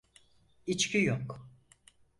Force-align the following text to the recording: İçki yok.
İçki 0.67 1.01
yok. 1.03 1.47